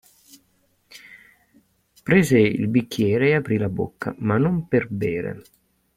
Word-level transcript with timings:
Prese 2.03 2.39
il 2.39 2.67
bicchiere 2.69 3.27
e 3.27 3.35
aprì 3.35 3.57
la 3.57 3.69
bocca, 3.69 4.15
ma 4.17 4.37
non 4.37 4.67
per 4.67 4.87
bere. 4.89 5.43